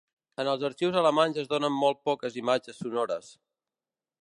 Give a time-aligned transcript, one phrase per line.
[0.43, 3.31] En els arxius alemanys es donen molt poques imatges sonores.